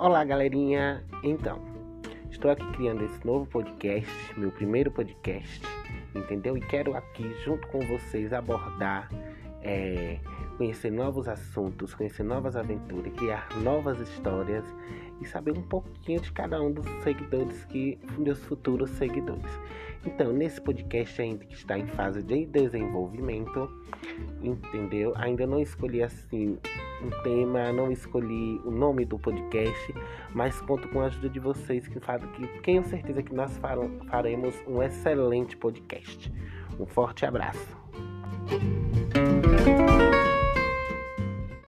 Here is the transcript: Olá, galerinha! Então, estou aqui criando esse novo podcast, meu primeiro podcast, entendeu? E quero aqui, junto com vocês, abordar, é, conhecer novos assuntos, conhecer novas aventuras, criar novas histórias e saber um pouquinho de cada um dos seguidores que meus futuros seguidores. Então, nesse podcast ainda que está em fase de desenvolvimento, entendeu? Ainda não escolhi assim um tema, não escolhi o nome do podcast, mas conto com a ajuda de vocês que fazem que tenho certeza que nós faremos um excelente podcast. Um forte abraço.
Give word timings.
Olá, 0.00 0.22
galerinha! 0.22 1.04
Então, 1.24 1.60
estou 2.30 2.52
aqui 2.52 2.64
criando 2.74 3.04
esse 3.04 3.26
novo 3.26 3.46
podcast, 3.46 4.08
meu 4.36 4.52
primeiro 4.52 4.92
podcast, 4.92 5.60
entendeu? 6.14 6.56
E 6.56 6.60
quero 6.60 6.96
aqui, 6.96 7.28
junto 7.44 7.66
com 7.66 7.80
vocês, 7.80 8.32
abordar, 8.32 9.08
é, 9.62 10.18
conhecer 10.56 10.90
novos 10.90 11.28
assuntos, 11.28 11.94
conhecer 11.94 12.22
novas 12.22 12.56
aventuras, 12.56 13.12
criar 13.14 13.48
novas 13.62 14.00
histórias 14.00 14.64
e 15.20 15.26
saber 15.26 15.52
um 15.52 15.62
pouquinho 15.62 16.20
de 16.20 16.32
cada 16.32 16.60
um 16.60 16.70
dos 16.70 16.86
seguidores 17.02 17.64
que 17.66 17.98
meus 18.16 18.38
futuros 18.44 18.90
seguidores. 18.90 19.50
Então, 20.06 20.32
nesse 20.32 20.60
podcast 20.60 21.20
ainda 21.20 21.44
que 21.44 21.54
está 21.54 21.78
em 21.78 21.86
fase 21.86 22.22
de 22.22 22.46
desenvolvimento, 22.46 23.68
entendeu? 24.40 25.12
Ainda 25.16 25.46
não 25.46 25.60
escolhi 25.60 26.02
assim 26.02 26.56
um 27.02 27.10
tema, 27.22 27.72
não 27.72 27.90
escolhi 27.90 28.60
o 28.64 28.70
nome 28.70 29.04
do 29.04 29.18
podcast, 29.18 29.94
mas 30.34 30.60
conto 30.60 30.88
com 30.88 31.00
a 31.00 31.06
ajuda 31.06 31.28
de 31.28 31.40
vocês 31.40 31.86
que 31.88 31.98
fazem 32.00 32.28
que 32.30 32.46
tenho 32.62 32.84
certeza 32.84 33.22
que 33.22 33.34
nós 33.34 33.58
faremos 34.08 34.54
um 34.66 34.82
excelente 34.82 35.56
podcast. 35.56 36.32
Um 36.78 36.86
forte 36.86 37.26
abraço. 37.26 37.76